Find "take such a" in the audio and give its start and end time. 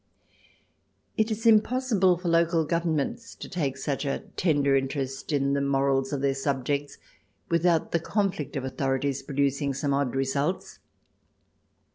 3.47-4.23